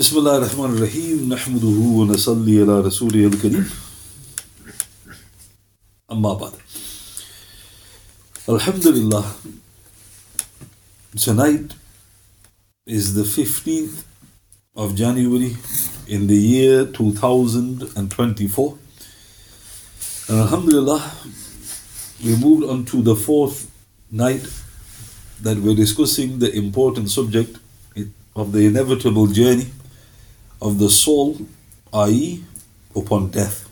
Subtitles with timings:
[0.00, 3.70] بسم الله الرحمن الرحيم نحمده ونصلي على رسوله الكريم
[6.12, 6.52] أما بعد
[8.48, 9.24] Alhamdulillah
[11.16, 11.74] tonight
[12.86, 14.04] is the 15th
[14.76, 15.56] of January
[16.06, 18.78] in the year 2024
[20.28, 21.02] and Alhamdulillah
[22.24, 23.70] we moved on to the fourth
[24.12, 24.46] night
[25.42, 27.56] that we're discussing the important subject
[28.36, 29.66] of the inevitable journey
[30.61, 31.37] of the soul,
[31.93, 32.43] i.e.,
[32.95, 33.67] upon death.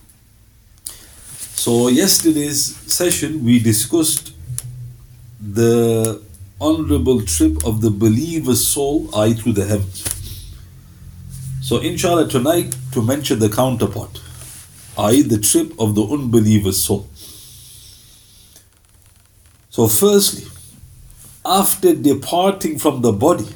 [1.55, 4.34] So, yesterday's session we discussed
[5.40, 6.22] the
[6.60, 10.05] honorable trip of the believer's soul, i.e., through the heavens.
[11.62, 14.21] So, inshallah, tonight to mention the counterpart,
[14.98, 17.08] i.e., the trip of the unbeliever's soul.
[19.70, 20.48] So, firstly,
[21.46, 23.48] after departing from the body,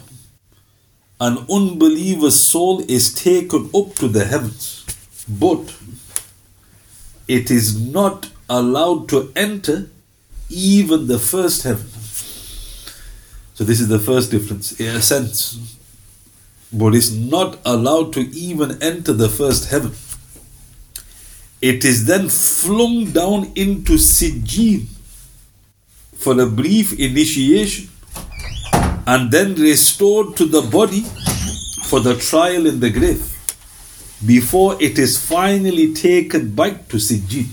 [1.24, 4.86] an unbeliever's soul is taken up to the heavens,
[5.30, 5.74] but
[7.30, 9.88] it is not allowed to enter
[10.50, 11.88] even the first heaven.
[13.54, 15.78] So, this is the first difference, in a sense.
[16.74, 19.94] But it's not allowed to even enter the first heaven.
[21.62, 24.88] It is then flung down into Sijin
[26.16, 27.93] for a brief initiation
[29.06, 31.02] and then restored to the body
[31.88, 33.30] for the trial in the grave
[34.26, 37.48] before it is finally taken back to Sijin.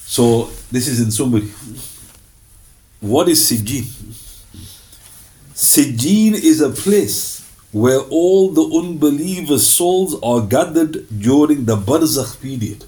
[0.00, 1.48] So, this is in summary.
[3.00, 3.84] What is Sijin?
[5.54, 12.84] Sijin is a place where all the unbelievers' souls are gathered during the Barzakh period.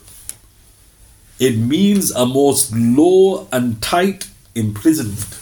[1.38, 5.41] It means a most low and tight imprisonment.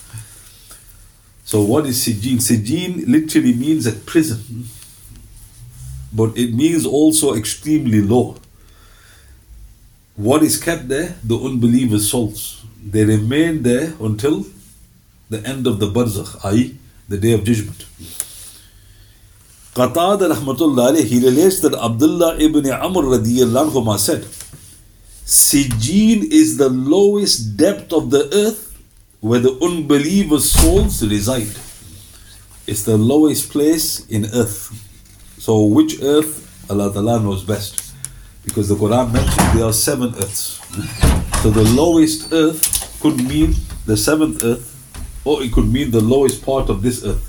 [1.51, 2.37] So, what is Sijin?
[2.37, 4.69] Sijin literally means a prison,
[6.13, 8.37] but it means also extremely low.
[10.15, 11.17] What is kept there?
[11.25, 12.65] The unbelievers' souls.
[12.81, 14.47] They remain there until
[15.29, 16.79] the end of the barzakh, i.e.,
[17.09, 17.85] the day of judgment.
[19.75, 24.23] Qatada rahmatullah alayhi, he relates that Abdullah ibn Amr radiyallahu anhuma said,
[25.27, 28.70] Sijin is the lowest depth of the earth
[29.21, 31.55] where the unbelievers' souls reside.
[32.67, 34.73] It's the lowest place in earth.
[35.39, 36.47] So, which earth?
[36.71, 37.95] Allah Ta'ala knows best.
[38.45, 40.61] Because the Quran mentions there are seven earths.
[41.43, 43.55] So, the lowest earth could mean
[43.87, 44.67] the seventh earth,
[45.25, 47.27] or it could mean the lowest part of this earth.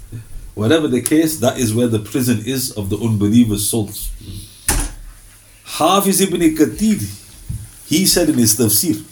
[0.53, 4.12] Whatever the case, that is where the prison is of the unbelievers' souls.
[5.63, 7.00] Hafiz ibn Kathir,
[7.88, 9.03] he said in his tafsir,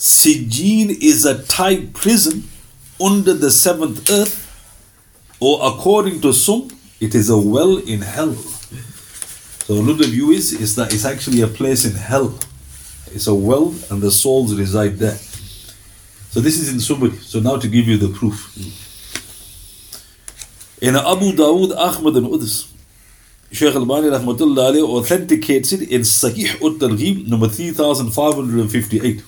[0.00, 2.44] Sijin is a tight prison
[2.98, 4.48] under the seventh earth,
[5.40, 8.32] or according to some, it is a well in hell.
[8.32, 12.38] So another view is, is that it's actually a place in hell.
[13.12, 15.18] It's a well and the souls reside there.
[16.30, 17.12] So this is in summary.
[17.18, 18.56] So now to give you the proof.
[20.80, 22.72] In Abu Dawood, Ahmad and others,
[23.52, 29.24] Shaykh Al-Bani rahmatullah alayhi authenticates it in Sahih Ut-Targhib number 3558.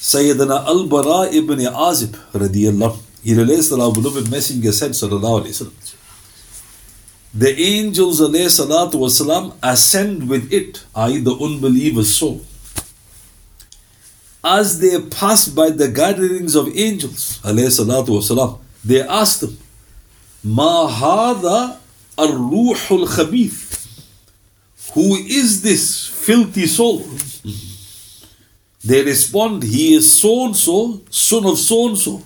[0.00, 5.94] Sayyidina Al-Bara ibn Azib radiyallahu he relates that our beloved messenger said sallallahu alayhi wasallam
[7.34, 11.18] the angels wasalam ascend with it i.e.
[11.18, 12.40] the unbeliever's soul
[14.44, 19.58] as they pass by the gatherings of angels wasalam they ask them
[20.44, 21.76] ma hadha
[22.16, 23.64] ar-ruhul khabith
[24.94, 27.04] who is this filthy soul
[28.84, 32.22] they respond, He is so and so, son of so and so,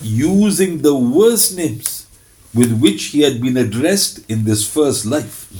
[0.00, 2.06] using the worst names
[2.52, 5.50] with which he had been addressed in this first life.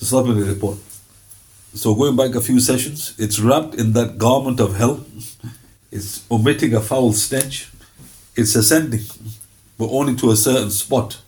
[0.00, 0.78] The report.
[1.74, 5.04] So, going back a few sessions, it's wrapped in that garment of hell,
[5.90, 7.70] it's omitting a foul stench,
[8.34, 9.02] it's ascending,
[9.78, 11.20] but only to a certain spot.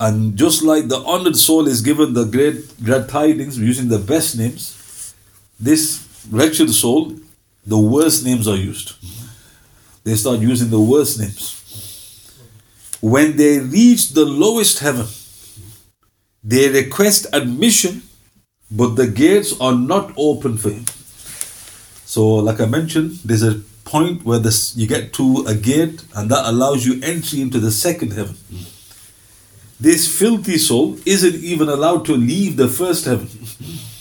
[0.00, 4.36] And just like the honored soul is given the great glad tidings using the best
[4.36, 5.14] names,
[5.60, 7.14] this wretched soul,
[7.66, 8.94] the worst names are used.
[10.04, 11.60] They start using the worst names.
[13.00, 15.06] When they reach the lowest heaven,
[16.42, 18.02] they request admission,
[18.70, 20.84] but the gates are not open for him.
[22.04, 26.30] So, like I mentioned, there's a point where this, you get to a gate, and
[26.30, 28.36] that allows you entry into the second heaven.
[29.80, 33.28] This filthy soul isn't even allowed to leave the first heaven.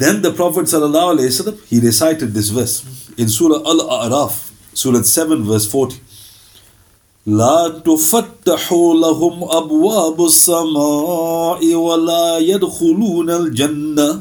[0.00, 6.00] Then the Prophet ﷺ, he recited this verse in Surah Al-A'raf, Surah 7, verse 40.
[7.26, 14.20] لا تفتح لهم أبواب السماء ولا يدخلون الجنة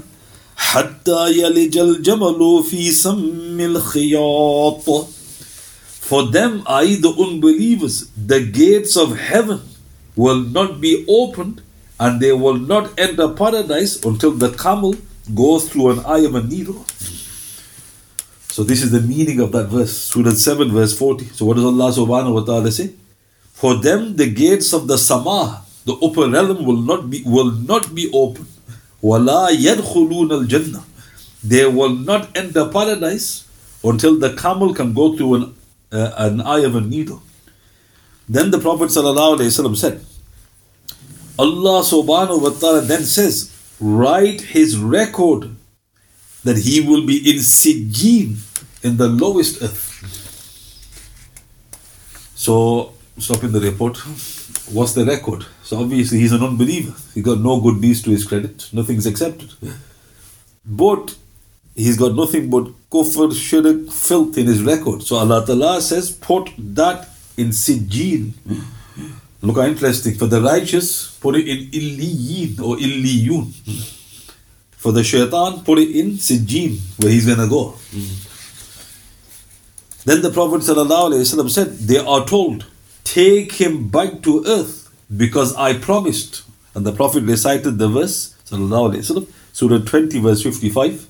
[0.56, 5.08] حتى يلج الجمل في سم الخياط
[6.10, 9.62] For them, I, the unbelievers, the gates of heaven
[10.18, 11.62] will not be opened
[11.98, 14.96] and they will not enter paradise until the camel
[15.33, 16.85] goes through an eye of a needle.
[18.49, 21.27] So this is the meaning of that verse, Surah 7, verse 40.
[21.27, 22.93] So what does Allah subhanahu wa ta'ala say?
[23.53, 27.95] For them the gates of the sama, the upper realm will not be will not
[27.95, 28.47] be open.
[29.01, 30.85] Wala yadkhulun al jannah.
[31.43, 33.47] They will not enter paradise
[33.83, 35.55] until the camel can go through an,
[35.93, 37.23] uh, an eye of a needle.
[38.29, 39.37] Then the Prophet said, Allah
[41.83, 45.57] subhanahu wa ta'ala then says, write his record
[46.45, 48.37] that he will be in Sijin
[48.83, 49.91] in the lowest earth.
[52.35, 53.97] So, stopping the report,
[54.71, 55.47] what's the record?
[55.63, 56.95] So, obviously, he's an unbeliever.
[57.15, 59.51] He got no good deeds to his credit, nothing's accepted.
[60.67, 61.17] But
[61.75, 65.03] he's got nothing but kufr, shirk, filth in his record.
[65.03, 68.33] So, Allah Ta'ala says, put that in Sijjin.
[69.44, 70.16] Look how interesting.
[70.16, 73.54] For the righteous, put it in Illiyin or Illiyun.
[74.72, 77.76] For the shaitan, put it in Sijjin, where he's gonna go.
[80.06, 82.66] Then the Prophet ﷺ said, They are told,
[83.04, 86.44] Take him back to earth because I promised.
[86.74, 91.08] And the Prophet recited the verse, وسلم, Surah 20, verse 55.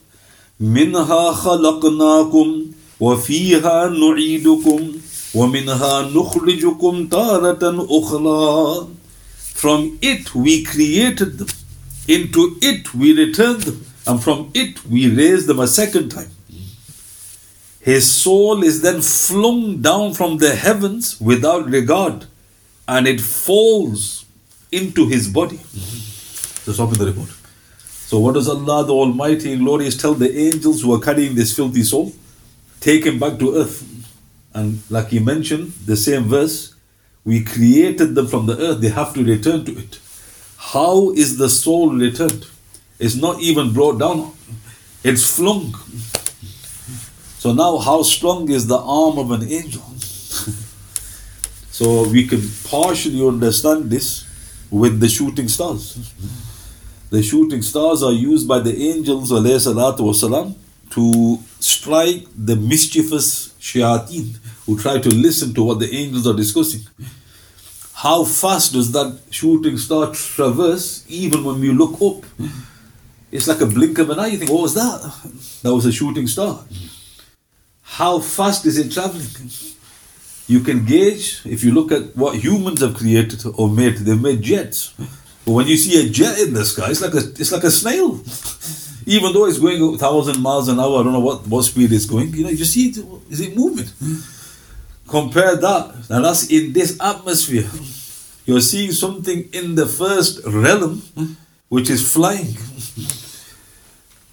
[0.60, 2.66] منها خلقناكم
[3.00, 4.92] وفيها نعيدكم
[5.34, 8.88] ومنها نخرجكم تارة أخرى
[9.56, 11.50] From it we created them,
[12.08, 16.32] into it we returned them, and from it we raised them a second time.
[17.82, 22.26] His soul is then flung down from the heavens without regard,
[22.88, 24.26] and it falls
[24.72, 25.58] into his body.
[26.66, 27.30] That's up in the report.
[28.10, 31.56] So, what does Allah, the Almighty and Glorious, tell the angels who are carrying this
[31.56, 32.14] filthy soul?
[32.80, 33.84] Take him back to earth.
[34.54, 36.76] And like he mentioned, the same verse,
[37.24, 40.00] we created them from the earth, they have to return to it.
[40.58, 42.48] How is the soul returned?
[42.98, 44.34] It's not even brought down,
[45.04, 45.74] it's flung.
[47.38, 49.82] So now, how strong is the arm of an angel?
[51.72, 54.26] so we can partially understand this
[54.70, 55.98] with the shooting stars.
[57.10, 60.56] The shooting stars are used by the angels والسلام,
[60.92, 66.81] to strike the mischievous shayateen who try to listen to what the angels are discussing.
[67.95, 72.25] How fast does that shooting star traverse even when we look up?
[73.31, 74.29] It's like a blink of an eye.
[74.29, 75.01] You think, what was that?
[75.63, 76.65] That was a shooting star.
[77.83, 79.27] How fast is it traveling?
[80.47, 83.97] You can gauge if you look at what humans have created or made.
[83.99, 84.93] They've made jets.
[85.45, 87.71] But when you see a jet in the sky, it's like a it's like a
[87.71, 88.21] snail.
[89.07, 91.93] Even though it's going a thousand miles an hour, I don't know what, what speed
[91.93, 92.33] it's going.
[92.35, 92.99] You know, you just see it
[93.31, 93.87] is it moving?
[95.09, 97.69] Compare that, and that's in this atmosphere.
[98.47, 101.33] You're seeing something in the first realm, hmm,
[101.69, 102.57] which is flying.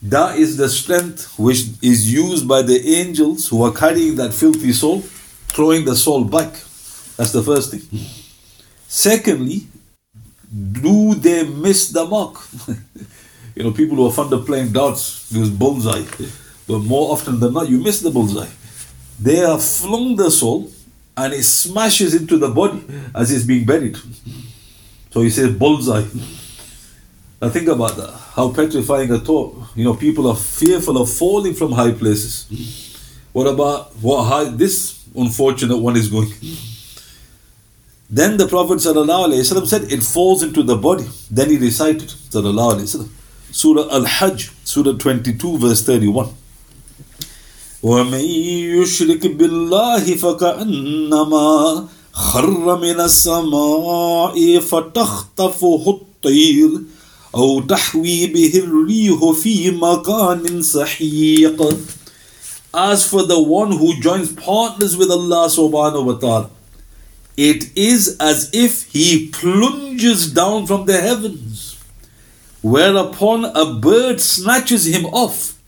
[0.02, 4.74] That is the strength which is used by the angels who are carrying that filthy
[4.74, 5.02] soul,
[5.50, 6.52] throwing the soul back.
[7.18, 7.84] That's the first thing.
[8.88, 9.68] Secondly,
[10.72, 12.38] do they miss the mark?
[13.56, 16.04] you know, people who are fond of playing darts use bullseye,
[16.68, 18.50] but more often than not, you miss the bullseye.
[19.22, 20.72] They have flung the soul
[21.16, 23.98] and it smashes into the body as it's being buried.
[25.12, 26.06] So he says bullseye.
[27.42, 28.12] Now think about that.
[28.36, 29.56] How petrifying a thought.
[29.76, 32.48] You know, people are fearful of falling from high places.
[33.32, 36.32] What about what high this unfortunate one is going?
[38.10, 41.08] Then the Prophet said it falls into the body.
[41.30, 43.08] Then he recited ﷺ,
[43.52, 46.34] Surah Al-Hajj, Surah 22, verse 31.
[47.84, 48.26] ومن
[48.78, 56.70] يشرك بالله فكأنما خر من السماء فتخطفه الطير
[57.36, 61.78] أو تحوي به الريح في مكان سحيق
[62.74, 66.50] As for the one who joins partners with Allah subhanahu wa ta'ala,
[67.36, 71.76] it is as if he plunges down from the heavens,
[72.62, 75.60] whereupon a bird snatches him off,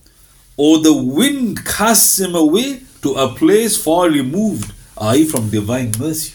[0.58, 6.34] or the wind casts him away to a place far removed, i.e., from divine mercy.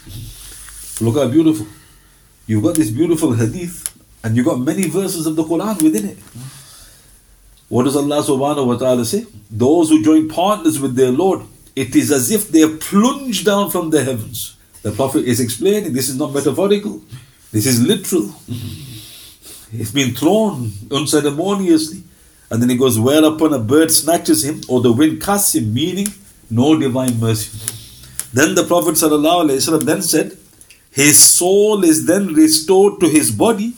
[1.03, 1.67] Look how beautiful.
[2.45, 3.87] You've got this beautiful hadith,
[4.23, 6.17] and you've got many verses of the Quran within it.
[7.69, 9.25] What does Allah subhanahu wa ta'ala say?
[9.49, 11.41] Those who join partners with their Lord,
[11.75, 15.93] it is as if they are plunged down from the heavens, The Prophet is explaining
[15.93, 17.01] this is not metaphorical,
[17.51, 18.33] this is literal.
[19.73, 22.03] It's been thrown unceremoniously.
[22.51, 26.07] And then he goes, Whereupon a bird snatches him, or the wind casts him, meaning
[26.49, 27.57] no divine mercy.
[28.33, 28.97] Then the Prophet
[29.85, 30.37] then said,
[30.91, 33.73] His soul is then restored to his body,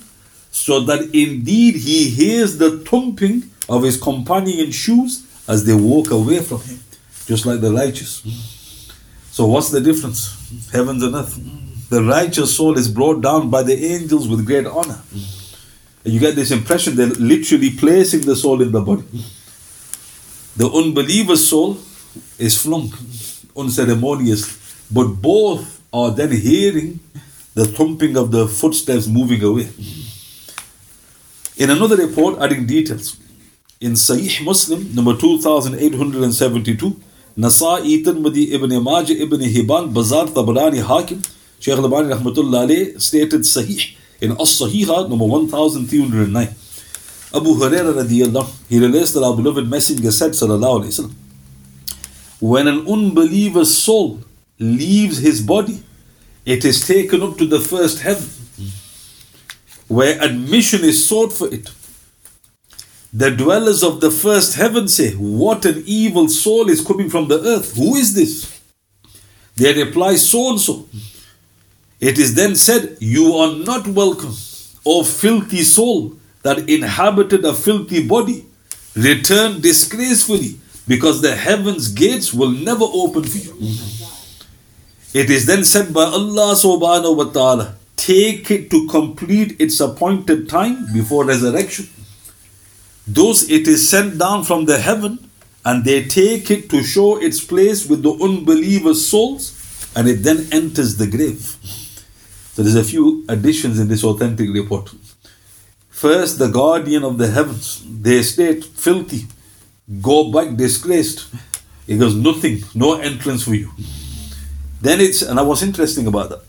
[0.51, 6.39] so that indeed he hears the thumping of his companion's shoes as they walk away
[6.39, 6.79] from him,
[7.25, 8.21] just like the righteous.
[9.31, 10.69] So, what's the difference?
[10.71, 11.39] Heavens and earth.
[11.89, 15.01] The righteous soul is brought down by the angels with great honor.
[16.03, 19.03] You get this impression they're literally placing the soul in the body.
[20.57, 21.77] The unbeliever's soul
[22.39, 22.91] is flung
[23.55, 26.99] unceremoniously, but both are then hearing
[27.53, 29.69] the thumping of the footsteps moving away.
[31.57, 33.17] In another report, adding details,
[33.79, 36.99] in Sahih Muslim, number 2872,
[37.37, 41.21] Nasa'i, Tirmidhi, Ibn Majah, Ibn Hibban, Bazar, Tabarani, Hakim,
[41.59, 46.47] Shaykh al-Albani rahmatullah stated Sahih in As-Sahiha number 1309.
[47.33, 51.13] Abu Hurairah radiallahu he relates that our beloved messenger said sallallahu alayhi wasallam
[52.39, 54.19] when an unbeliever's soul
[54.59, 55.81] leaves his body
[56.45, 58.27] it is taken up to the first heaven
[59.87, 61.71] where admission is sought for it
[63.13, 67.41] the dwellers of the first heaven say, What an evil soul is coming from the
[67.41, 67.75] earth.
[67.75, 68.61] Who is this?
[69.57, 70.87] They reply, So and so.
[72.01, 74.33] It is then said, You are not welcome,
[74.85, 78.45] O filthy soul that inhabited a filthy body.
[78.95, 80.55] Return disgracefully,
[80.87, 83.53] because the heavens' gates will never open for you.
[85.13, 90.49] It is then said by Allah subhanahu wa ta'ala, Take it to complete its appointed
[90.49, 91.87] time before resurrection.
[93.05, 95.29] Thus it is sent down from the heaven,
[95.63, 99.53] and they take it to show its place with the unbelievers' souls,
[99.95, 101.55] and it then enters the grave.
[102.63, 104.91] There's a few additions in this authentic report.
[105.89, 109.27] First, the guardian of the heavens, they state filthy,
[110.01, 111.27] go back disgraced.
[111.87, 113.71] It goes nothing, no entrance for you.
[114.81, 116.41] Then it's, and I was interesting about that.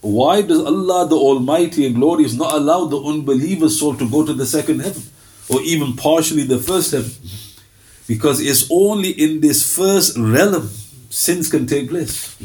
[0.00, 4.32] Why does Allah the Almighty and Glorious not allow the unbeliever's soul to go to
[4.32, 5.02] the second heaven?
[5.48, 7.12] or even partially the first heaven.
[8.06, 10.68] Because it's only in this first realm
[11.10, 12.36] sins can take place.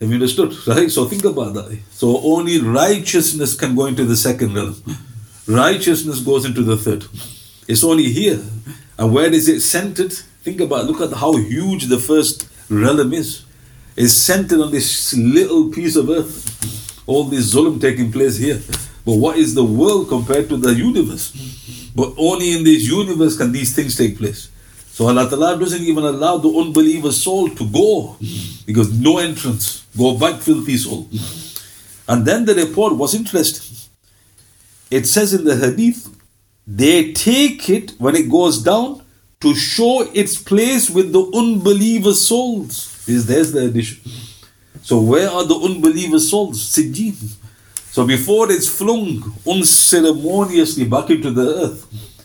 [0.00, 0.54] Have you understood?
[0.66, 0.90] Right?
[0.90, 1.78] So think about that.
[1.90, 4.76] So only righteousness can go into the second realm.
[5.46, 7.04] Righteousness goes into the third.
[7.66, 8.40] It's only here.
[8.98, 10.12] And where is it centered?
[10.42, 13.44] Think about look at how huge the first realm is.
[13.96, 17.02] It's centered on this little piece of earth.
[17.06, 18.60] All this zulm taking place here.
[19.04, 21.32] But what is the world compared to the universe?
[21.96, 24.50] But only in this universe can these things take place.
[24.98, 28.16] So Allah Ta'ala doesn't even allow the unbeliever's soul to go
[28.66, 29.86] because no entrance.
[29.96, 31.08] Go back, filthy soul.
[32.08, 33.76] And then the report was interesting.
[34.90, 36.08] It says in the hadith,
[36.66, 39.04] they take it when it goes down
[39.40, 43.08] to show its place with the unbeliever's souls.
[43.08, 44.00] Is There's the addition.
[44.82, 46.58] So where are the unbeliever's souls?
[46.58, 47.14] Sijjin.
[47.92, 52.17] So before it's flung unceremoniously back into the earth,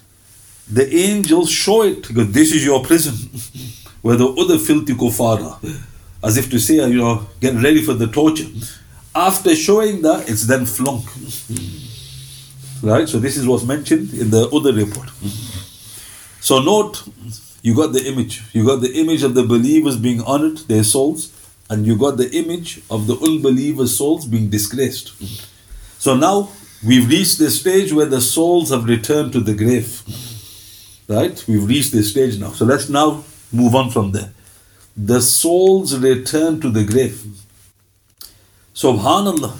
[0.72, 3.14] the angels show it because this is your prison,
[4.02, 5.60] where the other filthy kuffar
[6.24, 8.48] as if to say, you know, get ready for the torture.
[9.14, 11.04] After showing that, it's then flung.
[12.82, 13.08] Right?
[13.08, 15.10] So this is what's mentioned in the other report.
[16.42, 17.08] So note,
[17.62, 18.44] you got the image.
[18.52, 21.32] You got the image of the believers being honored, their souls,
[21.70, 25.14] and you got the image of the unbelievers' souls being disgraced.
[26.02, 26.50] So now
[26.86, 30.04] we've reached the stage where the souls have returned to the grave.
[31.08, 31.44] Right?
[31.48, 32.52] We've reached this stage now.
[32.52, 34.32] So let's now move on from there.
[34.96, 37.24] The souls return to the grave.
[38.74, 39.54] Subhanallah.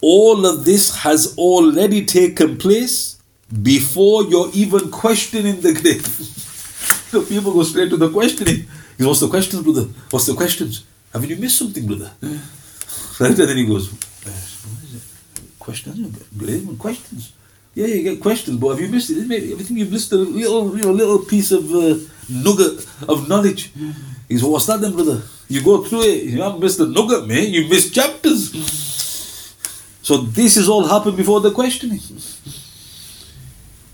[0.00, 3.18] All of this has already taken place
[3.62, 6.06] before you're even questioning the grave.
[7.10, 8.66] so people go straight to the questioning.
[8.98, 9.88] What's the questions, brother?
[10.10, 10.84] What's the questions?
[11.12, 12.10] Haven't you missed something, brother?
[13.20, 13.38] Right?
[13.38, 13.92] And then he goes,
[15.58, 17.32] questions, grave questions.
[17.74, 19.26] Yeah, you get questions, but have you missed it?
[19.26, 21.96] Maybe everything you've missed a little, you know, little piece of uh,
[22.28, 23.72] nugget of knowledge.
[24.28, 25.22] He said, what's that then, brother?
[25.48, 27.48] You go through it, you haven't missed the nugget, man.
[27.48, 28.52] You missed chapters.
[30.02, 32.00] So this is all happened before the questioning.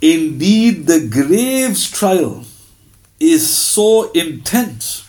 [0.01, 2.45] Indeed, the grave's trial
[3.19, 5.09] is so intense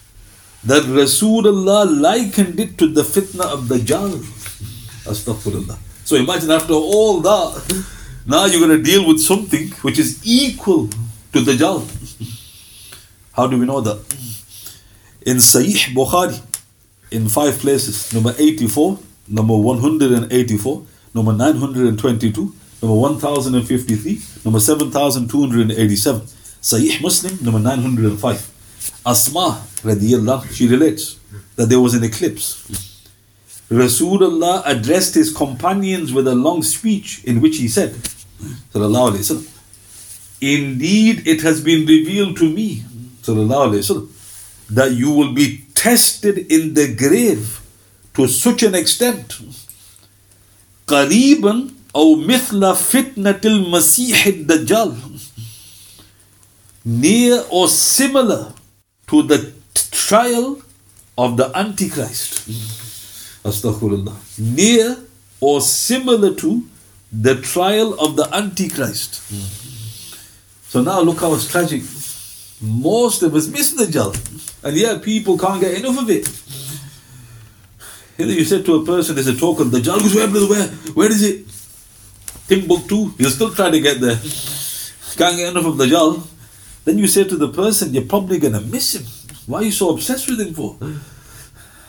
[0.64, 4.20] that Rasulullah likened it to the fitna of the Dajjal.
[5.06, 5.78] Astaghfirullah.
[6.04, 7.86] So imagine after all that,
[8.28, 10.90] now you're going to deal with something which is equal
[11.34, 11.82] to the Dajjal.
[13.34, 13.98] How do we know that?
[15.26, 16.42] In Sahih Bukhari,
[17.12, 18.14] in five places.
[18.14, 26.22] Number 84, number 184, number 922, number 1053, number 7287.
[26.62, 29.02] Sahih Muslim, number 905.
[29.06, 31.18] Asma, radiallahu, she relates
[31.56, 32.66] that there was an eclipse.
[33.70, 37.96] Rasulullah addressed his companions with a long speech in which he said,
[38.75, 39.49] Sallallahu Alaihi Wasallam,
[40.41, 42.83] Indeed, it has been revealed to me,
[43.23, 44.09] Sallallahu Alaihi Wasallam,
[44.71, 47.61] that you will be tested in the grave
[48.15, 49.39] to such an extent.
[50.87, 54.97] قريبا أو مثل فتنة المسيح الدجال
[56.85, 58.53] near or similar
[59.07, 59.53] to the
[59.91, 60.61] trial
[61.17, 62.49] of the Antichrist.
[63.45, 64.15] Astaghfirullah.
[64.39, 64.99] Near
[65.41, 66.65] or similar to
[67.12, 69.22] the trial of the Antichrist.
[70.70, 71.82] So now look how it's tragic.
[72.62, 74.64] Most of us miss the Dajjal.
[74.64, 76.28] And yeah, people can't get enough of it.
[78.18, 80.68] You, know, you said to a person, there's a talk on the goes where, where?
[80.68, 81.46] Where is it?
[82.48, 83.14] Timbuktu.
[83.18, 84.18] He'll still try to get there.
[85.16, 86.28] Can't get enough of the Dajjal.
[86.86, 89.06] Then you say to the person, you're probably going to miss him.
[89.46, 90.78] Why are you so obsessed with him for?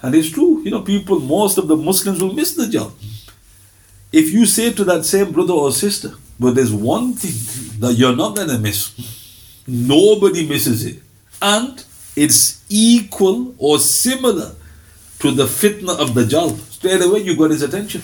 [0.02, 2.92] And it's true, you know, people, most of the Muslims will miss the Dajjal.
[4.12, 8.16] If you say to that same brother or sister, but there's one thing that you're
[8.16, 8.94] not going to miss,
[9.66, 11.02] nobody misses it.
[11.42, 11.84] And
[12.16, 14.54] it's equal or similar
[15.20, 16.58] to the fitna of the Dajjal.
[16.72, 18.02] Straight away you got his attention.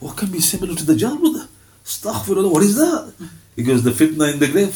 [0.00, 1.48] What can be similar to the Dajjal, brother?
[1.84, 3.12] Astaghfirullah, what is that?
[3.56, 4.74] Because the fitna in the grave.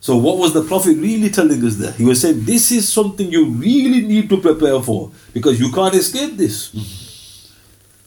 [0.00, 1.90] So, what was the Prophet really telling us there?
[1.92, 5.94] He was saying, This is something you really need to prepare for because you can't
[5.94, 7.05] escape this.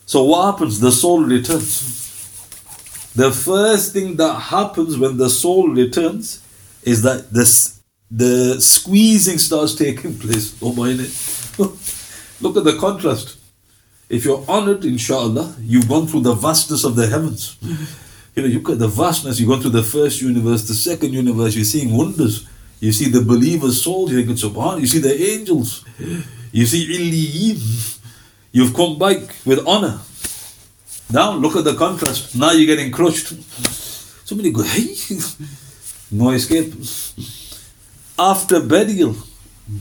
[0.09, 0.79] So, what happens?
[0.79, 1.69] The soul returns.
[3.13, 6.41] The first thing that happens when the soul returns
[6.81, 10.57] is that this, the squeezing starts taking place.
[10.63, 10.93] Oh, my
[12.41, 13.37] Look at the contrast.
[14.09, 17.55] If you're honored, inshallah, you've gone through the vastness of the heavens.
[18.35, 21.55] You know, you at the vastness, you go to the first universe, the second universe,
[21.55, 22.47] you're seeing wonders.
[22.79, 24.79] You see the believer's souls, you think it's subhan.
[24.79, 25.83] You see the angels.
[26.53, 27.98] You see Illiyin.
[28.51, 29.99] You've come back with honor.
[31.11, 32.35] Now look at the contrast.
[32.35, 33.33] Now you're getting crushed.
[34.27, 34.95] Somebody go, hey,
[36.11, 36.73] no escape.
[38.17, 39.15] After burial,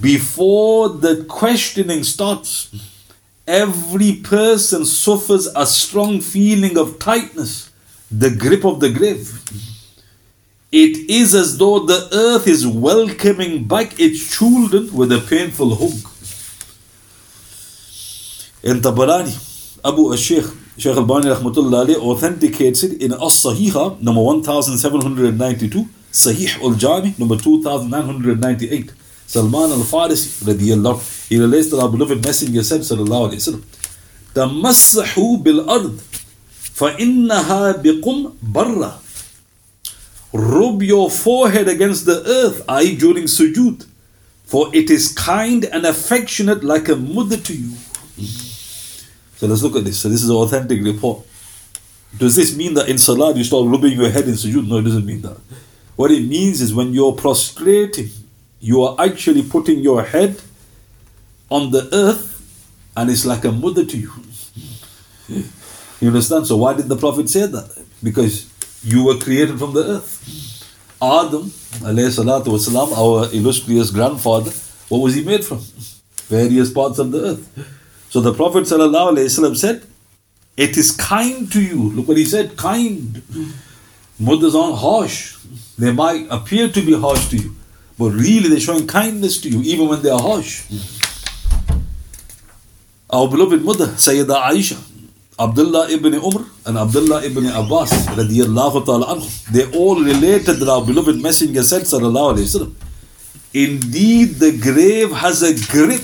[0.01, 2.75] before the questioning starts,
[3.47, 7.71] every person suffers a strong feeling of tightness
[8.11, 9.43] the grip of the grave.
[10.71, 16.18] It is as though the earth is welcoming back its children with a painful hug.
[18.63, 20.45] Tabarani, Abu al-Shaykh,
[20.79, 28.93] Shaykh al-Bani rahmatullah authenticates it in As-Sahiha, number 1792, Sahih al-Jami, number 2998.
[29.27, 33.63] Salman al-Farisi, radiyallahu, he relates that our beloved Messenger said, sallallahu alayhi wa sallam,
[34.35, 35.99] تَمَسَّحُوا بِالْأَرْضِ
[36.79, 38.93] فَإِنَّهَا بِقُمْ بَرَّ
[40.33, 42.97] Rub your forehead against the earth, i.e.
[42.97, 43.87] during sujood,
[44.45, 47.73] for it is kind and affectionate like a mother to you.
[49.39, 50.01] So let's look at this.
[50.01, 51.25] So this is an authentic report.
[52.17, 54.67] Does this mean that in salah you start rubbing your head in sujood?
[54.67, 55.39] No, it doesn't mean that.
[55.95, 58.11] What it means is when you're prostrating,
[58.59, 60.41] you are actually putting your head
[61.51, 62.35] on the earth
[62.97, 64.13] and it's like a mother to you.
[66.01, 66.49] You understand?
[66.49, 67.85] So why did the Prophet say that?
[68.03, 68.51] Because
[68.83, 70.67] you were created from the earth.
[71.01, 71.45] Adam,
[71.87, 74.51] alayhi salatu our illustrious grandfather,
[74.89, 75.61] what was he made from?
[76.27, 77.78] Various parts of the earth.
[78.11, 79.83] So the Prophet said,
[80.57, 81.91] It is kind to you.
[81.91, 83.23] Look what he said, kind.
[84.27, 85.37] Aren't harsh.
[85.79, 87.55] They might appear to be harsh to you,
[87.99, 90.65] but really they're showing kindness to you, even when they are harsh.
[93.11, 94.77] Our beloved mother, Sayyida Aisha,
[95.41, 101.63] Abdullah ibn Umar and Abdullah ibn Abbas ta'ala they all related that our beloved messenger
[101.63, 102.75] said sallallahu alayhi wasallam,
[103.55, 106.03] indeed the grave has a grip.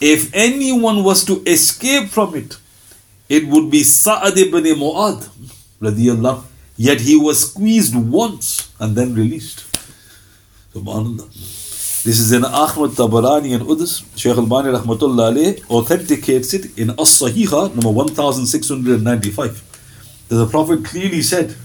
[0.00, 2.56] If anyone was to escape from it,
[3.28, 5.28] it would be Sa'ad ibn Mu'ad
[5.80, 6.44] radiallahu
[6.80, 9.64] Yet he was squeezed once and then released.
[10.72, 11.28] Subhanallah.
[12.04, 14.04] This is in Ahmad Tabarani and others.
[14.14, 20.28] Shaykh al-Bani rahmatullah alayh authenticates it in As-Sahiha number 1695.
[20.28, 21.56] That the Prophet clearly said,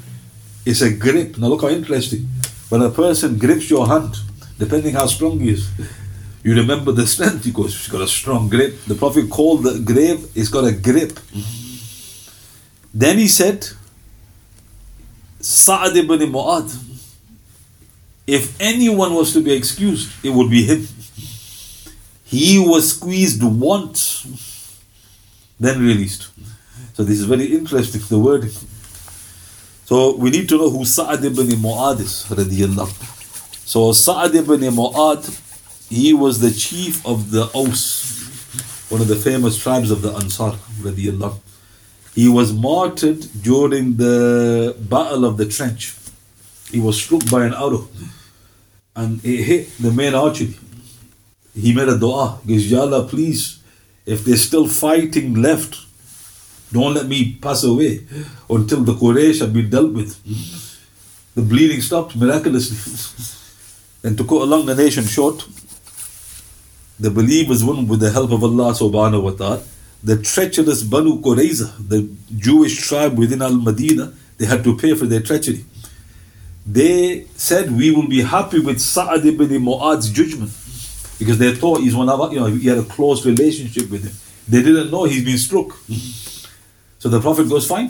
[0.65, 1.37] it's a grip.
[1.37, 2.27] Now look how interesting.
[2.69, 4.15] When a person grips your hand,
[4.57, 5.69] depending how strong he is,
[6.43, 7.45] you remember the strength.
[7.45, 8.83] He goes, he's got a strong grip.
[8.85, 11.19] The Prophet called the grave, it's got a grip.
[12.93, 13.67] Then he said,
[15.39, 16.71] Sa'ad ibn Mu'ad,
[18.27, 20.87] if anyone was to be excused, it would be him.
[22.25, 24.79] He was squeezed once,
[25.59, 26.29] then released.
[26.93, 28.51] So this is very interesting, the wording.
[29.85, 32.25] So we need to know who Sa'ad ibn Mu'ad is.
[33.65, 35.41] So Sa'ad ibn Mu'ad,
[35.93, 40.53] he was the chief of the Aus, one of the famous tribes of the Ansar.
[42.15, 45.93] He was martyred during the Battle of the Trench.
[46.71, 47.87] He was struck by an arrow
[48.95, 50.55] and it hit the main artery.
[51.55, 52.39] He made a dua.
[52.47, 53.59] He Ya Allah, please,
[54.05, 55.77] if there's still fighting left,
[56.71, 58.05] don't let me pass away
[58.49, 60.11] until the Quraysh have been dealt with.
[61.35, 62.77] The bleeding stopped miraculously.
[64.03, 65.45] and to cut along the nation short,
[66.99, 69.63] the believers won with the help of Allah subhanahu wa ta'ala.
[70.03, 75.05] The treacherous Banu Qurayza, the Jewish tribe within Al Madinah, they had to pay for
[75.05, 75.65] their treachery.
[76.65, 80.51] They said, We will be happy with Sa'ad ibn Mu'ad's judgment
[81.19, 84.13] because they thought he's one of you know, he had a close relationship with him.
[84.47, 85.77] They didn't know he's been struck.
[86.99, 87.89] So the Prophet goes, Fine.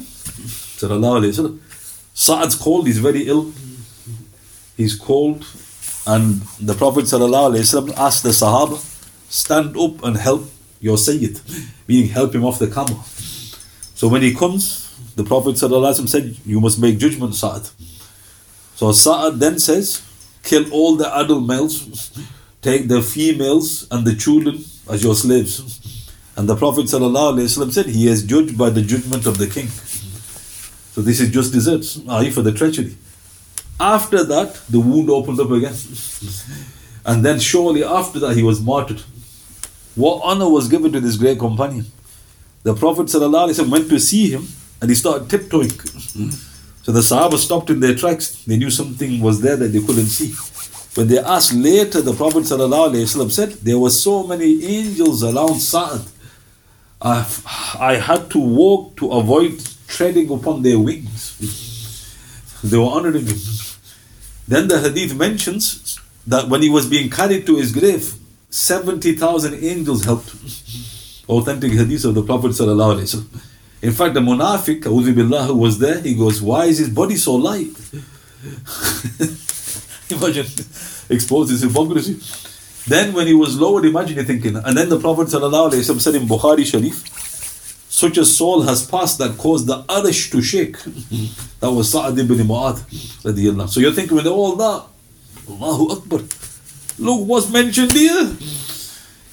[2.13, 3.51] Sa'ad's cold, he's very ill.
[4.77, 5.45] He's cold.
[6.05, 8.92] And the Prophet asked the Sahaba,
[9.33, 10.43] Stand up and help
[10.79, 11.41] your Sayyid,
[11.87, 13.01] meaning help him off the camel.
[13.95, 17.67] So when he comes, the Prophet said, You must make judgment, Sa'ad.
[18.75, 20.03] So Sa'ad then says,
[20.43, 22.11] Kill all the adult males,
[22.61, 25.55] take the females and the children as your slaves.
[26.35, 29.67] And the Prophet said, He is judged by the judgment of the king.
[30.93, 32.95] So this is just desserts, i.e., for the treachery.
[33.79, 35.73] After that, the wound opened up again.
[37.03, 39.01] and then, shortly after that, he was martyred.
[39.95, 41.85] What honor was given to this great companion?
[42.63, 44.47] The Prophet ﷺ went to see him
[44.81, 45.69] and he started tiptoeing.
[45.69, 48.43] So the Sahaba stopped in their tracks.
[48.45, 50.33] They knew something was there that they couldn't see.
[50.95, 56.05] When they asked later, the Prophet ﷺ said, There were so many angels around Sa'ad.
[57.01, 57.27] I,
[57.79, 62.59] I had to walk to avoid treading upon their wings.
[62.63, 63.37] they were honoring him.
[64.47, 68.15] Then the hadith mentions that when he was being carried to his grave,
[68.53, 70.31] 70,000 angels helped.
[71.27, 72.49] Authentic hadith of the Prophet.
[73.81, 74.83] In fact, the munafiq,
[75.15, 77.71] billah, who was there, he goes, Why is his body so light?
[80.11, 80.45] imagine,
[81.09, 82.19] exposed his hypocrisy.
[82.87, 84.55] Then when he was lowered, imagine you thinking.
[84.57, 87.09] And then the Prophet said in Bukhari Sharif,
[87.89, 90.77] such a soul has passed that caused the Arsh to shake.
[91.59, 93.69] that was Sa'ad ibn Mu'ad.
[93.69, 94.85] So you're thinking with all that,
[95.49, 96.19] Allahu Akbar.
[97.03, 98.35] Look what's mentioned here.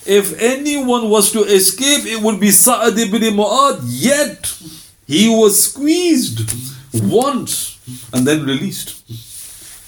[0.07, 3.81] If anyone was to escape, it would be Sa'ad ibn Mu'ad.
[3.85, 4.53] Yet,
[5.07, 6.51] he was squeezed
[6.93, 7.79] once
[8.13, 8.89] and then released.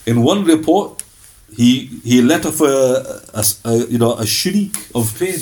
[0.07, 1.03] In one report,
[1.57, 5.41] he he let off a, a, a, you know a shriek of pain.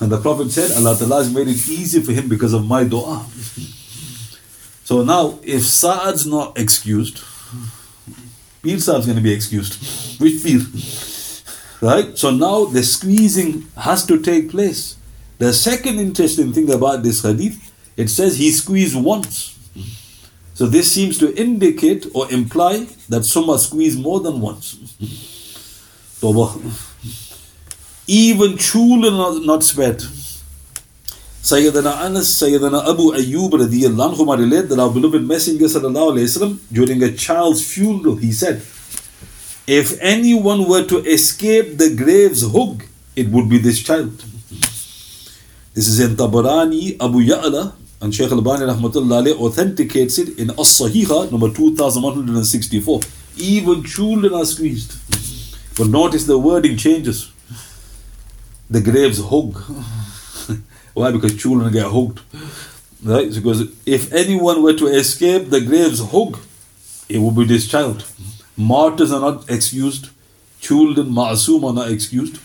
[0.00, 3.26] And the Prophet said, Allah has made it easy for him because of my dua.
[4.84, 7.22] So now, if Sa'ad's not excused,
[8.62, 9.76] Pir Sa'ad's going to be excused.
[10.20, 10.60] Which Pir?
[11.80, 12.16] Right?
[12.16, 14.96] So now the squeezing has to take place.
[15.38, 19.58] The second interesting thing about this hadith, it says he squeezed once.
[20.52, 24.76] So this seems to indicate or imply that some are squeezed more than once.
[28.06, 30.00] Even children are not spared.
[31.42, 36.58] Sayyidina Anas, Sayyidina Abu Ayyub radiallahu anhu relate that our beloved Messenger sallallahu alayhi wasallam
[36.70, 38.60] during a child's funeral, he said,
[39.70, 42.82] if anyone were to escape the grave's hug,
[43.14, 44.24] it would be this child.
[45.74, 53.00] This is in Tabarani, Abu Ya'la, and Shaykh al-Bani authenticates it in As-Sahiha, number 2164.
[53.36, 54.98] Even children are squeezed.
[55.78, 57.30] But notice the wording changes.
[58.68, 59.56] The grave's hug.
[60.94, 61.12] Why?
[61.12, 62.20] Because children get hugged.
[63.04, 63.32] Right?
[63.32, 66.40] Because if anyone were to escape the grave's hug,
[67.08, 68.04] it would be this child.
[68.60, 70.10] Martyrs are not excused.
[70.60, 72.38] Children, ma'asum are not excused.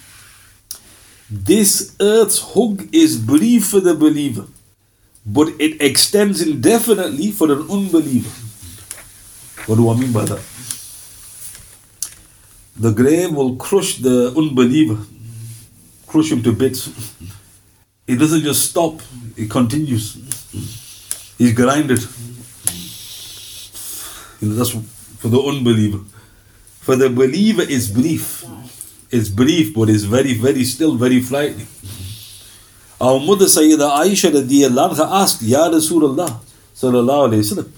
[1.29, 4.45] This earth's hug is brief for the believer,
[5.25, 8.29] but it extends indefinitely for an unbeliever.
[9.65, 10.43] What do I mean by that?
[12.77, 14.99] The grave will crush the unbeliever,
[16.07, 16.89] crush him to bits.
[18.07, 19.01] It doesn't just stop,
[19.35, 20.13] it continues.
[21.37, 21.99] He's grinded.
[24.39, 24.75] You know, that's
[25.25, 26.01] for the unbeliever.
[26.81, 28.45] For the believer, it's brief.
[29.09, 31.65] It's brief, but it's very, very still very frightening.
[33.01, 36.29] Our mother Sayyida Aisha anha asked, Ya Rasulullah,
[36.75, 37.71] sallallahu alayhi wasallam,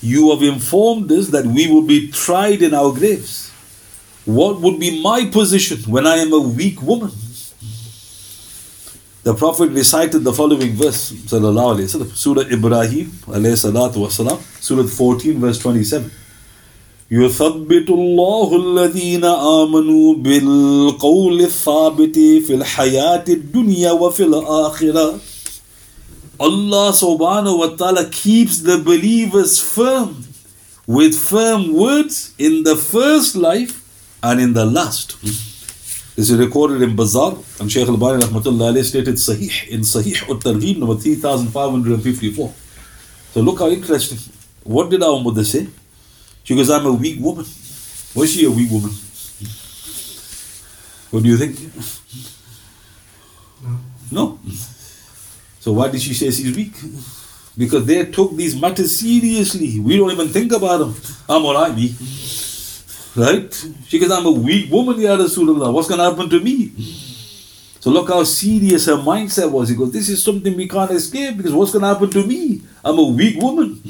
[0.00, 3.50] you have informed us that we will be tried in our graves.
[4.24, 7.12] What would be my position when I am a weak woman?
[9.24, 14.86] The Prophet recited the following verse, sallallahu alayhi wasallam, Surah Ibrahim, alayhi salatu wasalam, Surah
[14.86, 16.10] 14, verse 27.
[17.10, 22.14] يثبت الله الذين آمنوا بالقول الثابت
[22.46, 25.20] في الحياة الدنيا وفي الآخرة
[26.40, 30.24] Allah subhanahu wa ta'ala keeps the believers firm
[30.84, 33.80] with firm words in the first life
[34.20, 35.14] and in the last.
[36.16, 40.96] This is recorded in Bazaar and Shaykh al-Bani rahmatullah stated Sahih in Sahih ut-Targhib number
[40.96, 42.52] 3554.
[43.32, 44.18] So look how interesting.
[44.64, 45.68] What did our mother say?
[46.44, 47.46] She goes, I'm a weak woman.
[48.14, 48.92] Was she a weak woman?
[51.10, 51.58] What do you think?
[53.62, 53.80] No.
[54.10, 54.38] No.
[55.60, 56.74] So why did she say she's weak?
[57.56, 59.80] Because they took these matters seriously.
[59.80, 60.94] We don't even think about them.
[61.28, 61.94] I'm alright, me.
[63.16, 63.66] Right?
[63.86, 65.72] She goes, I'm a weak woman, Ya Rasulullah.
[65.72, 66.72] What's going to happen to me?
[67.80, 69.68] So look how serious her mindset was.
[69.68, 72.62] He goes, This is something we can't escape because what's going to happen to me?
[72.84, 73.80] I'm a weak woman.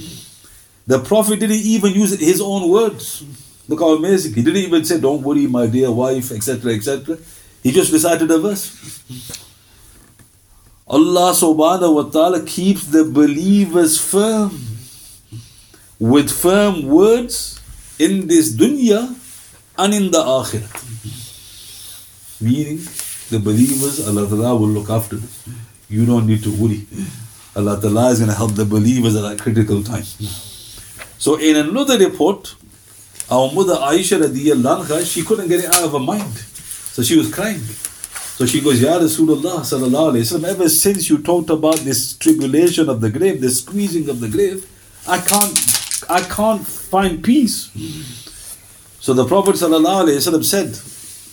[0.86, 3.24] The Prophet didn't even use his own words.
[3.68, 4.34] Look how amazing.
[4.34, 7.18] He didn't even say, Don't worry, my dear wife, etc., etc.
[7.62, 9.02] He just recited a verse.
[10.86, 14.60] Allah subhanahu wa ta'ala keeps the believers firm
[15.98, 17.58] with firm words
[17.98, 19.16] in this dunya
[19.78, 20.68] and in the akhirah.
[22.40, 22.84] Meaning,
[23.30, 25.30] the believers, Allah Ta'ala will look after them.
[25.88, 26.86] You don't need to worry.
[27.56, 30.04] Allah Ta'ala is going to help the believers at that critical time.
[31.24, 32.54] So, in another report,
[33.30, 36.34] our mother Aisha radiallahu anha, she couldn't get it out of her mind.
[36.96, 37.60] So she was crying.
[38.36, 42.90] So she goes, Ya Rasulullah sallallahu alayhi wasallam, ever since you talked about this tribulation
[42.90, 44.68] of the grave, the squeezing of the grave,
[45.08, 47.70] I can't, I can't find peace.
[49.00, 50.66] So the Prophet sallallahu alayhi wasallam said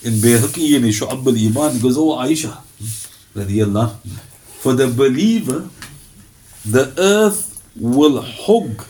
[0.07, 2.55] in Bayhaqi and Shu'ab al-Iman, he goes, Oh Aisha,
[3.35, 3.93] radiallahu,
[4.63, 5.67] for the believer,
[6.63, 8.85] the earth will hug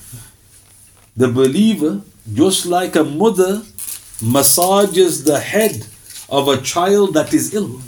[1.16, 2.02] the believer
[2.34, 3.64] just like a mother
[4.22, 5.86] massages the head
[6.30, 7.82] of a child that is ill.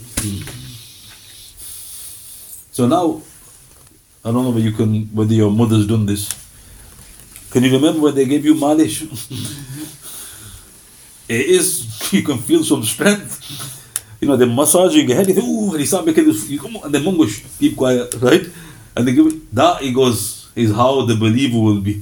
[2.71, 3.21] So now,
[4.25, 6.29] I don't know whether you can, whether your mother's done this.
[7.51, 9.03] Can you remember when they gave you malish?
[11.29, 13.39] it is, you can feel some strength.
[14.19, 16.59] You know, they're massaging your head, you think, ooh, and you start making this, you
[16.59, 18.45] come and then mungush, keep quiet, right?
[18.95, 22.01] And they give it, that, he goes, is how the believer will be.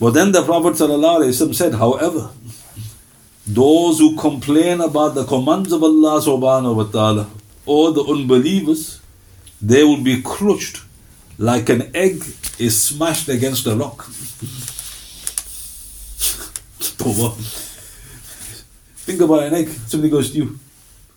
[0.00, 2.30] But then the Prophet said, however,
[3.46, 7.30] those who complain about the commands of Allah subhanahu wa ta'ala
[7.66, 9.00] or the unbelievers,
[9.60, 10.82] they will be crushed
[11.38, 12.22] like an egg
[12.58, 14.04] is smashed against a rock.
[19.08, 19.68] Think about an egg.
[19.68, 20.58] Somebody goes to you,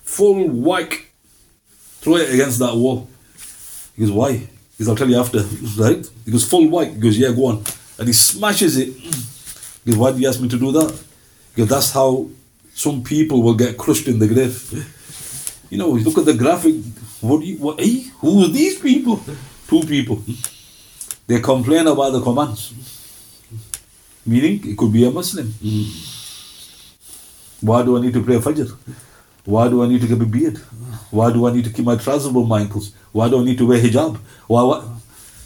[0.02, 1.06] full white,
[2.00, 3.08] throw it against that wall.
[3.94, 4.32] He goes, why?
[4.32, 5.38] He goes, I'll tell you after,
[5.78, 6.08] right?
[6.24, 6.94] He goes, full white.
[6.94, 7.64] He goes, yeah, go on.
[7.98, 8.94] And he smashes it.
[9.84, 10.98] Goes, why do you ask me to do that?
[11.54, 12.28] Because that's how
[12.74, 14.56] some people will get crushed in the grave.
[15.70, 16.76] You know, look at the graphic.
[17.20, 19.20] What do you, what, hey, who are these people?
[19.68, 20.22] Two people.
[21.26, 22.72] They complain about the commands.
[24.24, 25.52] Meaning, it could be a Muslim.
[27.60, 28.76] Why do I need to pray Fajr?
[29.44, 30.58] Why do I need to get a beard?
[31.10, 32.92] Why do I need to keep my trousers above my ankles?
[33.12, 34.16] Why do I need to wear hijab?
[34.46, 34.84] Why, why?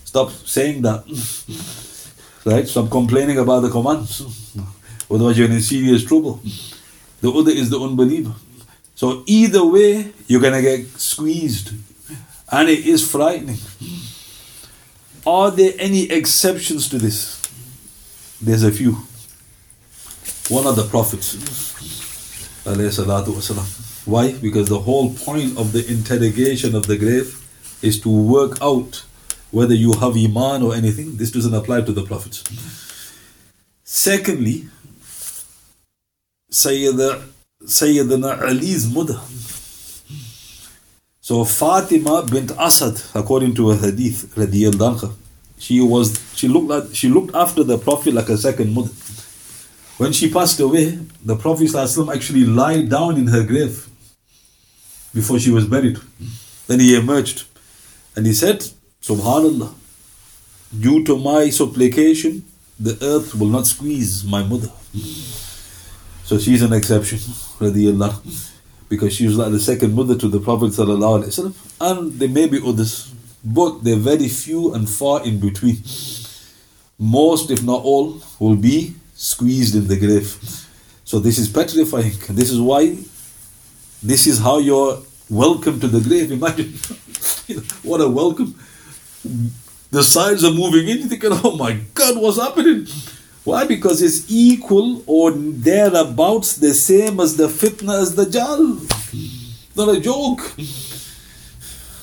[0.04, 1.04] Stop saying that.
[2.46, 2.68] Right?
[2.68, 4.22] Stop complaining about the commands.
[5.10, 6.40] Otherwise, you're in serious trouble.
[7.20, 8.34] The other is the unbeliever.
[8.94, 11.72] So, either way, you're going to get squeezed.
[12.52, 13.58] And it is frightening.
[15.26, 17.42] Are there any exceptions to this?
[18.40, 18.92] There's a few.
[20.48, 21.34] One of the prophets.
[24.06, 24.32] Why?
[24.34, 27.42] Because the whole point of the interrogation of the grave
[27.82, 29.04] is to work out
[29.50, 31.16] whether you have Iman or anything.
[31.16, 32.42] This doesn't apply to the prophets.
[33.84, 34.68] Secondly,
[36.50, 37.22] Sayyidina,
[38.42, 39.20] Ali's mother.
[41.20, 44.32] So Fatima bint Asad, according to a hadith,
[45.58, 48.92] she was she looked like she looked after the Prophet like a second mother.
[49.98, 53.88] When she passed away, the Prophet actually lied down in her grave
[55.14, 55.98] before she was buried.
[56.66, 57.44] Then he emerged
[58.14, 58.64] and he said,
[59.06, 59.72] Subhanallah,
[60.80, 62.42] due to my supplication,
[62.80, 64.68] the earth will not squeeze my mother.
[66.24, 67.18] So she's an exception,
[67.60, 68.18] radiallahu,
[68.88, 70.76] because she was like the second mother to the Prophet
[71.80, 73.14] and there may be others,
[73.44, 75.78] but they're very few and far in between.
[76.98, 80.36] Most, if not all, will be squeezed in the grave.
[81.04, 82.14] So this is petrifying.
[82.30, 82.98] This is why,
[84.02, 84.98] this is how you're
[85.30, 86.32] welcome to the grave.
[86.32, 86.72] Imagine.
[87.84, 88.58] what a welcome.
[89.90, 92.86] The sides are moving in, you're thinking, oh my God, what's happening?
[93.44, 93.64] Why?
[93.64, 99.76] Because it's equal or thereabouts the same as the fitna ad-Dajjal.
[99.76, 100.40] Not a joke.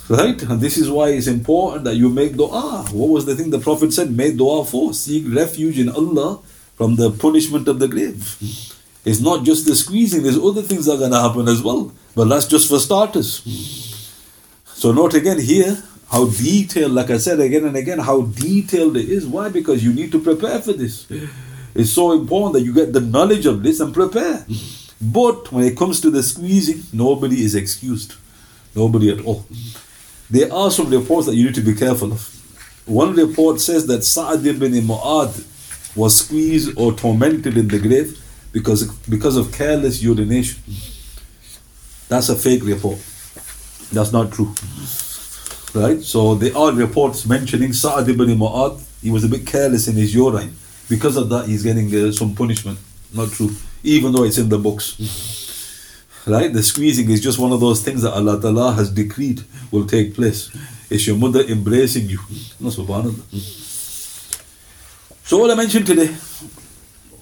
[0.10, 0.42] Right?
[0.44, 2.86] And this is why it's important that you make dua.
[2.92, 4.12] What was the thing the Prophet said?
[4.12, 4.94] Make dua for.
[4.94, 6.40] Seek refuge in Allah
[6.76, 8.38] from the punishment of the grave.
[9.06, 11.92] It's not just the squeezing, there's other things that are going to happen as well.
[12.16, 13.42] But that's just for starters.
[14.66, 15.84] So note again here
[16.14, 19.26] how detailed, like I said again and again, how detailed it is.
[19.26, 19.50] Why?
[19.50, 21.08] Because you need to prepare for this.
[21.74, 24.46] It's so important that you get the knowledge of this and prepare.
[25.02, 28.14] But when it comes to the squeezing, nobody is excused.
[28.76, 29.48] Nobody at all.
[30.30, 32.30] There are some reports that you need to be careful of.
[32.86, 38.86] One report says that Sa'ad ibn Mu'ad was squeezed or tormented in the grave because,
[39.10, 40.62] because of careless urination.
[42.08, 43.00] That's a fake report.
[43.92, 44.54] That's not true.
[45.74, 46.02] Right?
[46.02, 50.14] So there are reports mentioning Sa'ad ibn Mu'ad, he was a bit careless in his
[50.14, 50.56] urine.
[50.90, 52.78] Because of that, he's getting uh, some punishment.
[53.14, 53.52] Not true.
[53.84, 54.96] Even though it's in the books.
[56.26, 56.54] Right?
[56.54, 60.14] The squeezing is just one of those things that Allah Ta'ala has decreed will take
[60.16, 60.50] place.
[60.90, 62.20] It's your mother embracing you.
[62.60, 63.24] No, subhanAllah.
[65.26, 66.16] So what I mentioned today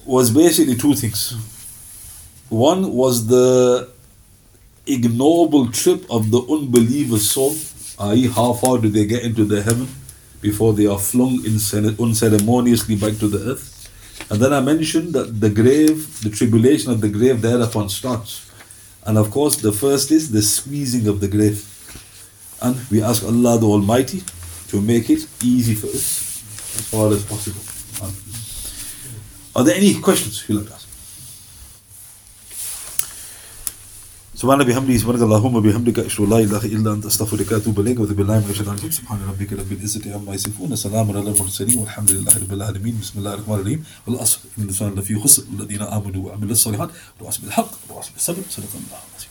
[0.04, 1.34] was basically two things.
[2.48, 3.88] One was the
[4.86, 7.54] ignoble trip of the unbeliever's soul,
[7.98, 9.88] i.e., how far do they get into the heaven
[10.42, 13.88] before they are flung unceremoniously back to the earth.
[14.30, 18.50] And then I mentioned that the grave, the tribulation of the grave thereupon starts.
[19.06, 21.64] And of course, the first is the squeezing of the grave.
[22.60, 24.22] And we ask Allah the Almighty
[24.68, 26.42] to make it easy for us
[26.78, 27.62] as far as possible.
[29.54, 30.88] Are there any questions you like to ask?
[34.42, 38.38] سبحان بحمده سبحانك اللهم بحمدك أشهد لا إله إلا أنت أستغفرك وأتوب إليك وأتوب بالله
[38.38, 42.52] من الشيطان الرجيم سبحان ربك رب العزة عما يصفون سلام على المرسلين والحمد لله رب
[42.52, 42.98] العالمين.
[43.02, 43.84] بسم الله الرحمن الرحيم.
[44.06, 48.98] والأصل إن الإنسان لفي خسر الذين آمنوا وعملوا الصالحات وعصوا بالحق وعصوا بالصبر صدق الله
[49.10, 49.30] العظيم.